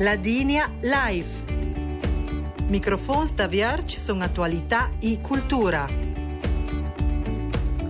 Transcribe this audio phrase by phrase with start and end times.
[0.00, 1.44] Ladinia Live.
[2.68, 5.88] Microfons da Vierge sono attualità e cultura.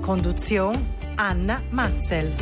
[0.00, 2.34] Conduzione Anna Matzel.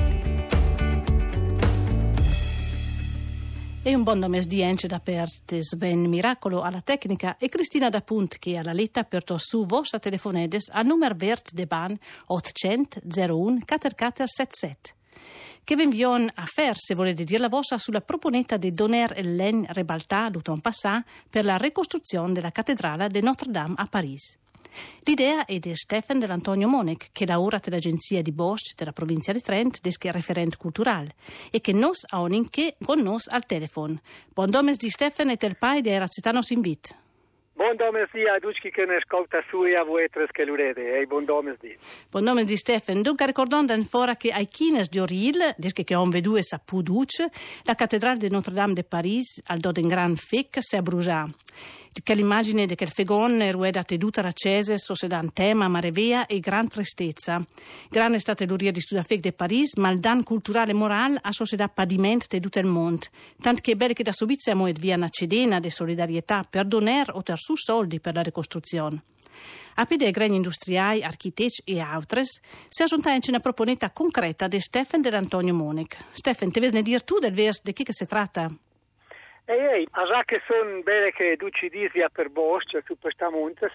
[3.82, 8.02] E un buon nome di Ence da per Sven Miracolo alla tecnica e Cristina da
[8.02, 13.00] Punt che alla letta per to su vostra telefonedes a numero vert de ban 800
[13.04, 14.94] 01 4477
[15.66, 19.66] che vi invion a faire, se volete dire la vostra, sulla proponetta di Doner Hélène
[19.72, 24.36] Rebaltà l'automne passat per la ricostruzione della cattedrale de Notre-Dame a Parigi.
[25.00, 29.80] L'idea è di Stefan dell'Antonio Monic, che lavora dell'agenzia di Bosch della provincia di Trent,
[29.80, 31.16] che è referente culturale,
[31.50, 34.00] e che nos ha un inche con nos al telefono.
[34.32, 37.05] Buon domes di Stefan e del pai di Razzitanos Invit.
[37.56, 41.00] Buon domes di a tutti che ne ascolta su e a voi tre che l'urede,
[41.00, 41.74] e buon domes di.
[42.10, 43.00] Buon nome di Stefan.
[43.00, 47.24] Dunque ricordando ancora che ai Chines di Oril, desche che on vedue sa puduc,
[47.62, 51.26] la cattedrale di Notre-Dame de Paris al do den gran fec se abbrusà.
[51.96, 56.68] Che l'immagine di quel fegon rueda teduta raccese so se dan tema marevea e gran
[56.68, 57.42] tristezza.
[57.88, 61.18] Gran è stata l'uria di studia fec de Paris, ma il dan culturale e moral
[61.18, 63.06] a so se da padiment tutto il mondo.
[63.40, 67.12] Tant che belle che da subizia mo et via una cedena de solidarietà per doner
[67.14, 69.02] o ter su soldi per la ricostruzione.
[69.76, 75.00] A pede greni industriali, architetti e altri si aggiunta anche una proponetta concreta di Stefan
[75.00, 75.96] dell'Antonio Monic.
[76.10, 78.48] Stefan, te ne dire tu del vers di chi che si tratta?
[79.44, 83.70] Ehi, ehi, a già che sono belle che duci disia per Bosch, su questa montes,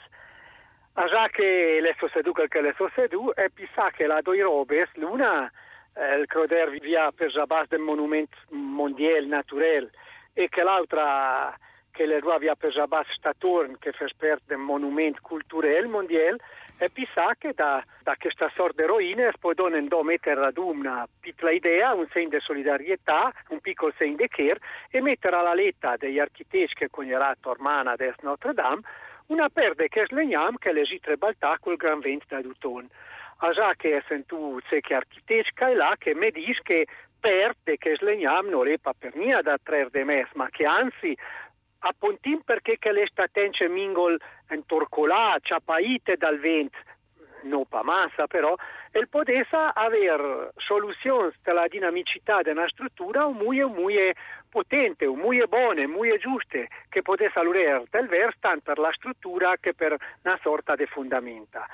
[0.93, 4.41] a già che le so sedu che le so sedu, e pisa che la doi
[4.41, 5.49] robes, l'una,
[5.93, 9.89] eh, il croder via per Jabas del monumento mondiale naturel,
[10.33, 11.55] e che l'altra
[11.91, 16.37] che le rua via per Jabas Staturn, che fa parte del monumento culturale mondiale,
[16.77, 21.93] e pisa che da, da questa sorta di eroine possono mettere ad una piccola idea,
[21.93, 26.73] un segno di solidarietà, un piccolo segno di care e mettere alla letta degli architetti
[26.73, 28.81] che cognerà Tormana des Notre Dame
[29.27, 32.87] una perde che slegnam che le gitre baltà col gran vento da Duton.
[33.53, 36.87] Già che tu se che architetti che è là che mi dice che
[37.19, 41.15] perde che slegnam non è per niente da tre de mes, ma che anzi
[41.83, 46.73] a Pontin perché che le statence mingol en torcolà, ciapaite dal vent,
[47.43, 48.55] non pa massa però,
[48.91, 54.11] e potessa aver soluzioni della dinamicità della struttura molto, molto
[54.49, 59.73] potente, molto buone, molto giuste, che potesse allurare del vers tanto per la struttura che
[59.73, 61.65] per una sorta di fondamenta.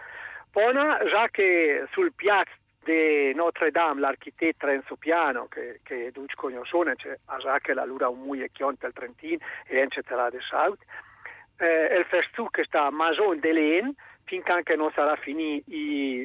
[0.52, 6.96] Poi, già che sul piazzo di Notre Dame, l'architetto Renzo Piano, che, che duce conoscione,
[6.96, 10.80] cioè, ha che la lura un muie chionte al Trentin e eccetera de Saut,
[11.58, 13.94] eh, il festu che sta a Mason de Len,
[14.24, 15.66] finché anche non sarà finito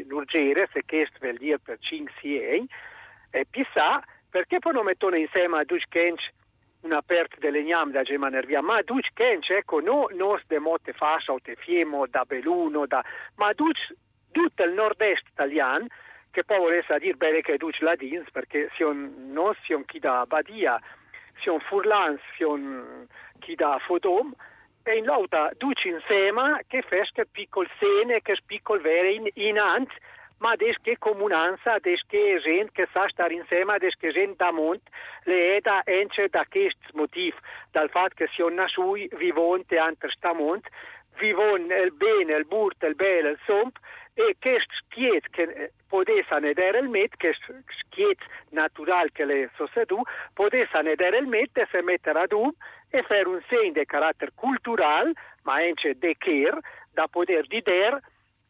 [0.06, 2.68] l'urgere, se questo vuol dire per 5-6 anni,
[3.30, 4.00] e chissà,
[4.30, 6.30] perché poi non mettono insieme a Duce Kench
[6.82, 10.92] una perte de legnam da gema nervia, ma Duce Kench, ecco, no nos de motte
[10.92, 13.04] fascia o te fiemo da Beluno, da,
[13.36, 13.94] ma Duce
[14.32, 15.86] tutto il nord-est italiano,
[16.32, 20.25] che poi volesse dire bene che duce la dins, perché siamo non siamo chi da
[20.26, 20.81] Badia,
[21.41, 23.06] siamo Furlans, siamo
[23.38, 24.34] chi da Fodom,
[24.82, 29.91] e in lauta duce insieme che fesca piccol sene, che piccol vere in, in ant,
[30.38, 34.50] ma des che comunanza, des che gente che sa stare insieme, des che gente da
[34.50, 34.82] mont,
[35.25, 37.37] le è da ence da questo motivo,
[37.71, 40.66] dal fatto che siamo nasui, vivonte ante sta mont,
[41.19, 43.76] vivon il bene, il burt, il bel, il somp,
[44.14, 48.18] e questo schiet che potesse nedere il met, questo schiet
[48.50, 50.02] natural che le sossedu,
[50.34, 52.50] potesse nedere il met e se mettere ad un
[52.90, 55.12] e fare un segno di carattere culturale,
[55.42, 56.60] ma anche di care,
[56.92, 58.00] da poter dire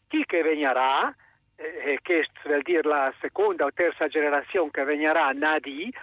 [0.08, 1.14] chi che venirà,
[1.56, 5.94] e questo vuol dire la seconda o terza generazione che venirà nadi,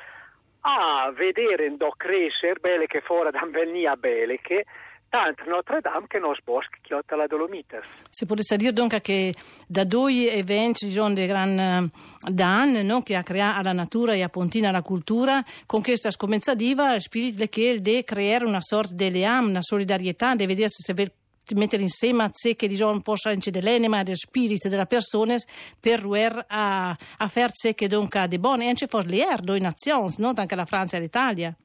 [0.61, 4.65] a vedere do crescere belle che fuori da venia belle che
[5.09, 7.83] tanto Notre Dame che nos boschi chiotta la Dolomites.
[8.09, 9.33] Si potesse dire dunque che
[9.67, 11.89] da due eventi diciamo, di gran
[12.29, 16.93] dan no, che ha creato alla natura e a Pontina la cultura, con questa scommenzativa
[16.93, 20.93] il spirito che di creare una sorta di leam, una solidarietà, di vedere se
[21.55, 25.35] mettere insieme a sé che diciamo possa incedere l'anima del spirito della persona
[25.79, 29.59] per riuscire a, a fare sé che dunque di buone, e anche for l'er, due
[29.59, 31.55] nazioni, non anche la Francia e l'Italia.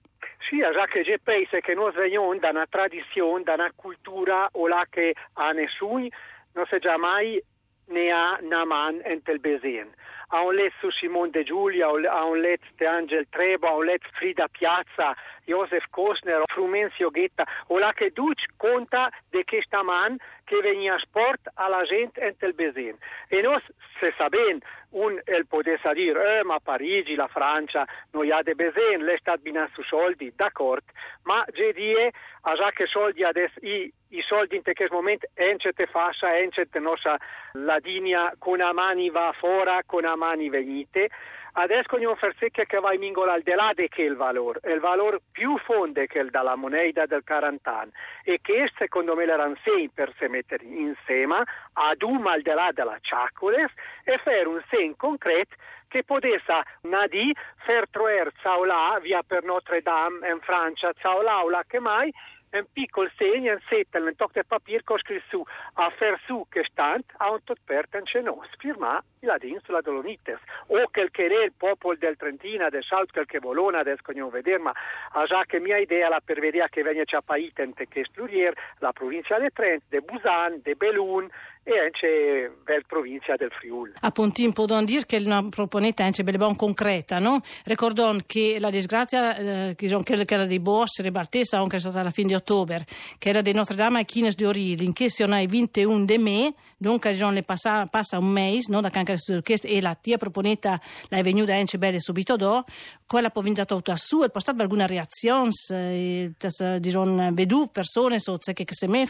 [0.48, 4.68] Sì, già che c'è paese che non veniamo da una tradizione, da una cultura o
[4.68, 6.06] là che ha nessuno,
[6.52, 7.42] non si già mai
[7.86, 9.92] ne ha una man in tel besen.
[10.28, 13.84] a un letto su Simone De Giulia, a un letto di Angel Trebo, a un
[13.84, 15.14] letto Frida Piazza,
[15.44, 21.50] Josef Kosner, Frumenzio Ghetta, o la che duc conta di questa man che venia sport
[21.54, 22.96] alla gente e il besin.
[23.28, 23.60] E noi,
[23.98, 29.04] se sapendo, un el potesse dire, eh, ma Parigi, la Francia, non ha de besin,
[29.04, 30.92] le stat bina su soldi, d'accordo,
[31.22, 32.12] ma già die,
[32.42, 37.16] a già che soldi adesso, i, i soldi in questo momento, encete fascia, encete nostra
[37.52, 41.10] ladinia, con a mani va fora, con a mani venite,
[41.56, 44.80] Adesso non far secchia che vai mingola al di là di che valore, è il
[44.80, 47.92] valore più fonde che il dalla moneta del 40 anni
[48.24, 52.70] e che secondo me l'erano sei per se mettere insieme ad un al di là
[52.72, 53.70] della ciacoles
[54.02, 55.54] e fare un sen concreto
[55.86, 61.48] che potesse una di far troer Zaula via per Notre Dame in Francia, Zaula o
[61.48, 62.12] la che mai
[62.58, 66.46] un piccolo segno, un settel, un tocco di papiro con scritto su a fer su
[66.48, 67.88] che stand a un tot per
[68.22, 72.84] nos firma la din sulla Dolomites o quel che è il popolo del Trentino del
[72.84, 74.72] Salt quel che volona adesso non vedere ma
[75.12, 78.92] a già che mia idea la per vedere che viene ciapaita in che sturier la
[78.92, 81.28] provincia di Trento, de Busan, de Belun
[81.64, 83.92] e anche la provincia del Friuli.
[84.12, 87.40] Pontin possiamo dire che è una proponeta anche belle buona concreta, no?
[87.64, 92.28] Ricordo che la disgrazia eh, che era di Bosch, di Bartessa, anche stata alla fine
[92.28, 92.84] di ottobre,
[93.16, 96.18] che era di Notre Dame e Chines di Orili, in che sono i 21 di
[96.18, 98.82] me, dunque le passa, passa un mese, no?
[98.82, 100.78] Da canca e la tia proponeta
[101.08, 102.70] la è venuta anche belle subito dopo,
[103.06, 106.32] quella può vincere tutta su, e può stare alguna reazione, eh,
[106.78, 109.08] diciamo, vedu persone, so, che se me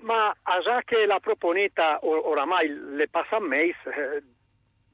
[0.00, 4.22] ma a già che la proponeta oramai le passa un mese, eh,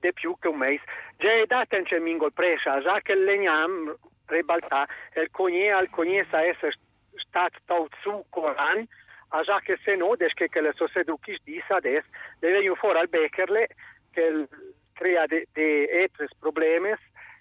[0.01, 0.83] di più che un mese,
[1.17, 3.95] già è data in mingo presa, a già che legnam
[4.27, 6.75] ribalta, il cogne al cogne sa essere
[7.17, 8.87] stato su coran,
[9.29, 12.07] a già che se no, desche che le so seduchis dis adesso,
[12.39, 13.69] deve fuori al beccherle,
[14.11, 14.49] che
[14.93, 16.99] crea de, de etres problemes,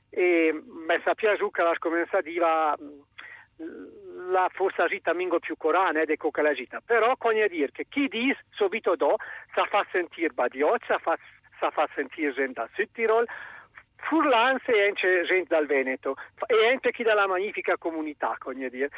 [0.09, 2.75] e mi sapeva giù che la scomenza diva
[3.57, 6.81] la forse agita mingo più corana eh, ecco che la agita.
[6.85, 9.15] Però cogne dire che chi dice subito do
[9.53, 11.17] sa fa sentire Badiot, sa fa,
[11.59, 13.25] sa fa sentire gente da Südtirol,
[13.97, 16.15] Furlanze e anche gente dal Veneto
[16.47, 18.89] e anche chi dalla magnifica comunità, cogne dire,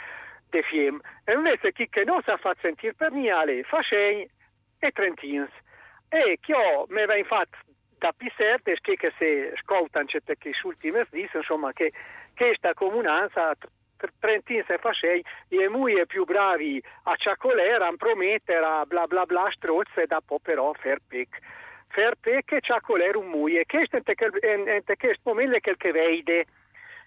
[0.50, 1.00] de Fiem.
[1.24, 4.28] E invece chi che non sa fa sentire per niente, fa scegni
[4.80, 5.50] e Trentins.
[6.10, 7.58] E chi ho, me va infatti
[7.98, 11.92] da Piserte, che se ascoltano certe che ultime dice, insomma, che
[12.36, 13.54] questa comunanza
[14.20, 19.50] Trentin se facei e muy più bravi a ciacolera, a promettere, a bla bla bla
[19.52, 21.40] strozze, da po però fer pic.
[21.90, 24.02] Fer pic e ciacolera un muy, e questo è
[25.24, 26.46] momento che che vede,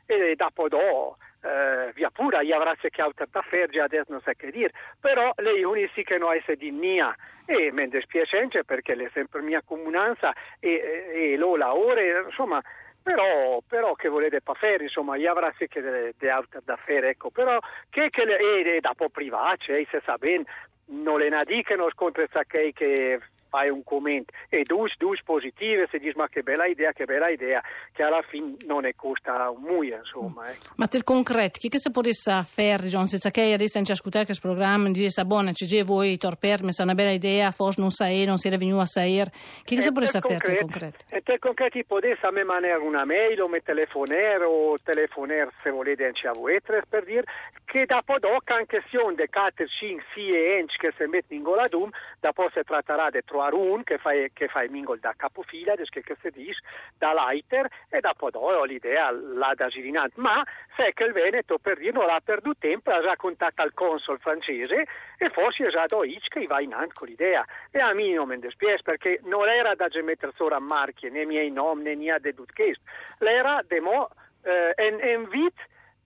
[0.07, 2.91] e dopo do, eh, via pura, gli avrà che
[3.31, 7.15] da fergia, adesso non so che dire, però lei unici che non è di mia,
[7.47, 10.71] e mi dispiace perché è sempre mia comunanza, e,
[11.15, 12.61] e, e lo la ore, insomma,
[13.03, 17.31] però, però, che volete fare, insomma, gli avrà sì che delle altre da fare, ecco,
[17.31, 17.59] però
[17.89, 20.45] che, che le, e, e dopo privace, eh, se sa bene,
[20.87, 23.21] non le na di che non scontra che, che
[23.51, 27.29] fai un commento e due, due positive se dici ma che bella idea, che bella
[27.29, 27.61] idea,
[27.93, 30.49] che alla fine non ne costa un muia, insomma.
[30.51, 30.73] Ecco.
[30.77, 34.49] Ma per concreto, che se potesse fare, John, senza che adesso non ci ascoltare questo
[34.49, 38.25] programma, dice, buona, ci dice voi torper, mi sa una bella idea, forse non sai,
[38.25, 39.31] non si era venuto a sapere,
[39.65, 41.05] che se potesse fare per concreto?
[41.11, 45.71] E per concreto potesse a me mandare una mail o me telefonare o telefonare se
[45.71, 47.25] volete anche a voi per dire
[47.65, 51.43] che dopo doc anche se on de 4, 5, 6 inch che si mettono in
[51.43, 51.89] gola d'um,
[52.19, 56.31] dopo si tratterà di trovare un che fa, che fa il mingol da capofila, si
[56.31, 56.61] dice,
[56.99, 60.21] da lighter e dopo ho l'idea là da girinante.
[60.21, 60.45] Ma
[60.77, 64.19] se che il Veneto per dire non ha perduto tempo, ha già contattato il console
[64.19, 67.45] francese e forse è già da Hitch che va in con l'idea.
[67.71, 71.25] E a me non mi dispiace perché non era da mettere solo a marchie, né
[71.25, 72.83] miei nomi, né tutto questo.
[73.19, 74.09] L'era demo
[74.45, 75.55] eh, en, en vit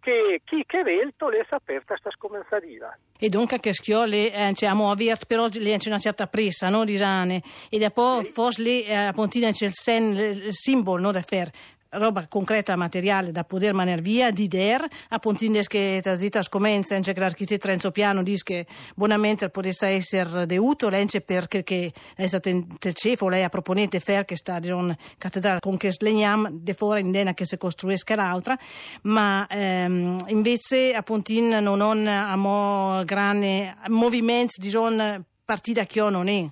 [0.05, 2.95] che chi che velto le aperta sta scomensadiva.
[3.19, 7.43] E dunque che schiole eh, abbiamo avuto però c'è una certa pressa, no, di Giane?
[7.71, 8.31] E dopo sì.
[8.31, 11.51] forse lì eh, a Pontina c'è il, sen, il simbolo, no, da fare
[11.99, 17.67] roba concreta, materiale da poter manare via di der, appunto che trasita scomenza, che l'architetto
[17.67, 23.29] Renzo Piano dice che buonamente potesse essere de utile, anche perché è stato in cefo,
[23.29, 27.35] lei ha proponete fer che sta in cattedrale con che slegnam de fuori in dena
[27.35, 28.57] che si costruisca l'altra,
[29.03, 36.47] ma ehm, invece appunto non hanno grande movimenti, diciamo, partita che non è.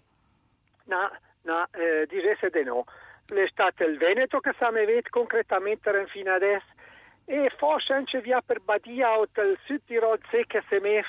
[0.84, 1.10] No,
[1.42, 2.84] no, eh, diresse di no
[3.26, 6.66] l'estate il Veneto che me ved concretamente fino adesso
[7.24, 11.04] e forse anche via per Badia o il Sud Tirol secca se me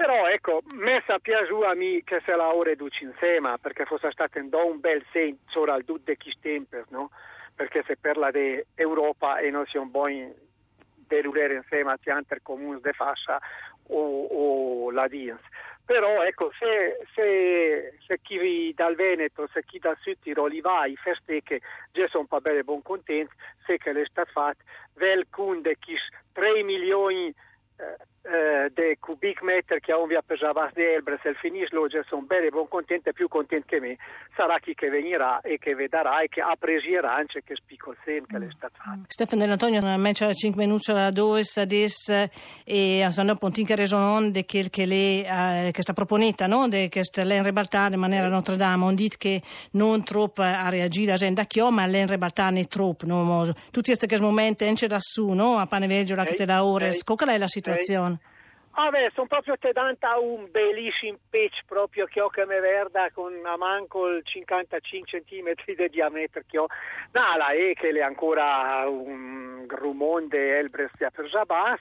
[0.00, 4.10] però ecco, me sapeva giù a me che se la ore duci insieme perché fosse
[4.10, 7.10] stato un bel senso al dud de chi stempers, no?
[7.54, 10.32] perché si parla di Europa e non siamo buoni
[10.94, 13.38] deludere insieme a Tianter Comuns de Fascia
[13.88, 14.24] o,
[14.86, 15.40] o la DINS.
[15.90, 20.94] Però ecco, se, se, se, chi dal Veneto, se chi dal Sud Tiroli va, i
[20.94, 23.34] festecche già sono un bene buon contenti,
[23.66, 24.62] se che le sta fatto,
[24.94, 25.96] vel cunde chi
[26.30, 31.76] 3 milioni eh, de cubic meter che via per Javas de Elbre, se il finisce
[31.88, 33.96] già sono bene buon contenti e più contenti che me,
[34.36, 38.26] sarà chi che venirà e che vedrà e che appresierà anche che spicco il sen
[38.26, 39.04] che le sta fatto.
[39.06, 42.28] Stefano Dell'Antonio, a me c'è 5 minuti alla 2 adesso
[42.64, 46.68] e sono punti che resonon de quel che le eh, che sta proponita, no?
[46.68, 49.40] De che sta l'en ribaltare in maniera Notre Dame, on dit che
[49.72, 53.54] non troppo a reagire a gente da ma l'en ribaltare troppo, no?
[53.70, 55.56] Tutti questi momenti non c'è da su, no?
[55.56, 58.09] A pane veggio la che te da ore, qual è la situazione?
[58.74, 63.10] Ah beh, sono proprio te danta un bellissimo pitch proprio che ho che me verda
[63.10, 66.66] con a manco il 55 cm di diametro che ho.
[67.12, 71.80] No, la è che è ancora un grumonde Elbrestia per Jabas.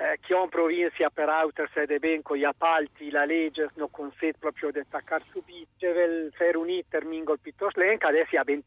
[0.00, 4.70] Eh, in provincia per auter sede ben con gli appalti la legge non consente proprio
[4.70, 8.62] di attaccare subito il fare un iter mingol piuttosto lenta adesso è ben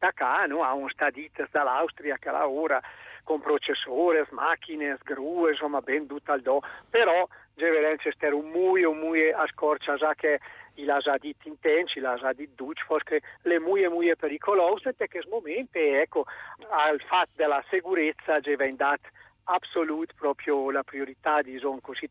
[0.49, 0.61] no?
[0.61, 2.81] ha un stadito dall'Austria che lavora
[3.23, 8.97] con processori, macchine, grue, insomma ben tutto al do però Geverenze è un muio, un
[8.97, 10.37] muio a scorcia già che
[10.75, 16.25] il già detto intensi, già detto duce, forse le muie muie pericolose, perché momento, ecco,
[16.69, 18.55] al fatto della sicurezza, già
[19.45, 22.07] assolut proprio la priorità di son così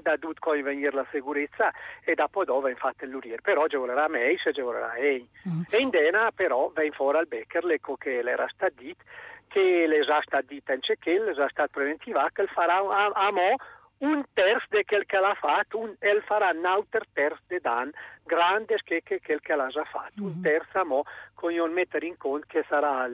[0.00, 1.72] da tut come venire la sicurezza
[2.04, 5.62] e dopo dove infatti l'urier però vorrà me se vorrà ei mm.
[5.70, 9.00] e in dena però ven fuori al Becker l'eco che l'era sta dit
[9.48, 13.30] che le già sta dit in che le già sta preventiva che farà a, a
[13.30, 13.56] mo
[14.02, 17.90] un terzo di quel che l'ha fatto, un, e farà un altro terzo di Dan,
[18.24, 20.34] grande che, che quel che l'ha già fatto, mm-hmm.
[20.34, 23.08] un terzo mo, con mettere in conto che sarà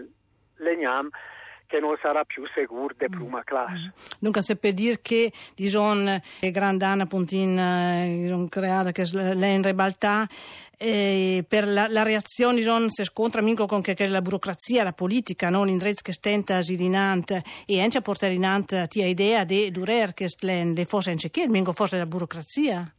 [0.57, 1.11] l'Egnam
[1.69, 3.93] che non sarà più sicuro di prima classe.
[3.95, 4.19] Mm.
[4.19, 9.63] Dunque, se per dire che diciamo, è grande Anna Puntin eh, creata che lei in
[9.63, 10.27] ribaltà
[10.79, 14.93] eh, per la, la reazione diciamo, si scontra minco con che, che la burocrazia, la
[14.93, 15.65] politica, no?
[15.65, 20.27] l'indrezzo che stenta sirinante e anche a portare in ante ti idea di durer che
[20.41, 22.93] le fosse anche che minco forse la burocrazia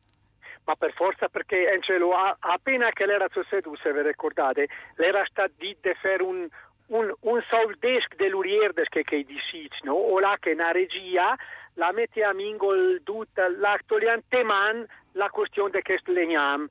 [0.70, 5.76] ma per forza perché Angelo, appena che l'era succeduto, se vi ricordate, l'era stato di
[6.00, 6.48] fare un,
[6.90, 9.94] un, un soldesc dell'urierdes che che disic, no?
[9.94, 11.36] O la che na regia
[11.76, 16.68] la mette a mingol tutta l'actolian teman la questione de che legnam.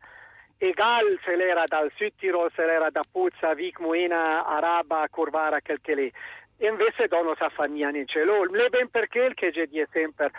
[0.59, 5.81] Egal se l'era dal Sud Tirol, se l'era da Puzza, Vic, Moena, Araba, Corvara, quel
[5.81, 6.13] che lì.
[6.59, 8.25] Invece dono sa fa niente.
[8.25, 10.33] Le ben perché il che è sempre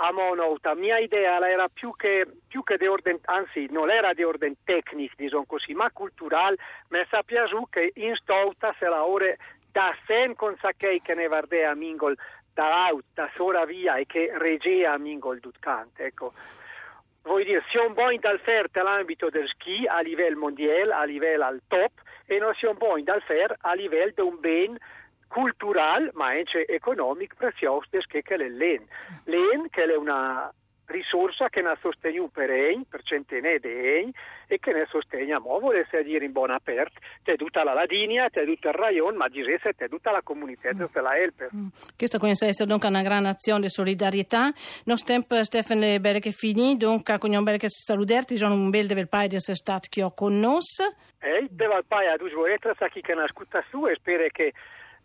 [0.00, 0.74] a monouta.
[0.74, 5.14] Mia idea era più che, più che di ordine, anzi non era di ordine tecnico,
[5.16, 6.56] diciamo così, ma culturale,
[6.88, 9.38] mi sa piaciuto che in stolta se la ore
[9.72, 12.16] da sen con sacchei che ne vardea mingol
[12.54, 16.32] da out, da sora via e che regea mingol dutkant, ecco.
[17.22, 21.60] Vuol dire, siamo buoni dal fer nell'ambito del ski a livello mondiale, a livello al
[21.68, 21.90] top,
[22.24, 24.78] e non siamo buoni dal fer a livello di un ben
[25.28, 28.84] cultural, ma anche economico prezioso che è l'EN.
[29.24, 30.52] L'EN che è una
[30.88, 34.10] risorsa che ne sostenuto per EIN, per centinaia di EIN,
[34.46, 38.44] e che ne sostegna, mo volesse dire in buona aperta, c'è tutta la Ladinia, c'è
[38.44, 40.84] tutto il Rayon, ma di c'è tutta la comunità mm.
[40.90, 41.50] della Helper.
[41.54, 41.68] Mm.
[41.96, 44.50] Questa a essere una grande azione di solidarietà.
[44.84, 48.86] Non tempo Stefano bene che finì, dunque con un bel che salutarti, sono un bel
[48.86, 50.60] del paese di essere stato qui con noi.
[51.20, 54.26] E deve al paese a due voletre, sa chi che ne ascolta su e spero
[54.30, 54.52] che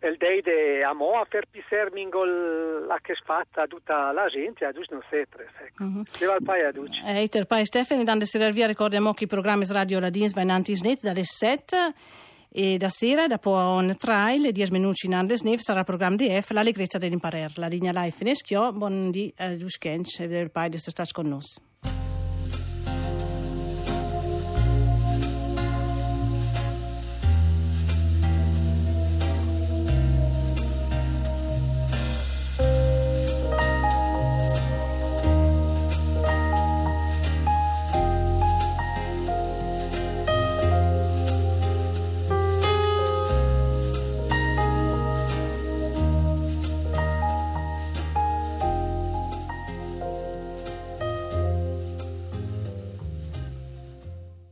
[0.08, 4.88] il deide amo a fer pisser mingol la che fatta tutta la gente a dus
[4.90, 5.84] non setre ecco.
[5.84, 6.30] Mm-hmm.
[6.30, 7.00] al pai a duci.
[7.04, 10.34] E eh, il pai Stefani dan de servia ricordiamo che i programmi radio la dins
[10.34, 11.94] vai nanti snet dalle 7
[12.56, 16.28] e da sera dopo un trail 10 minuti in Andes Neve sarà il programma di
[16.28, 17.58] F l'allegrezza dell'imparer.
[17.58, 21.28] La linea live fineschio buon di uh, dus kench e il pai di sta con
[21.28, 21.93] noi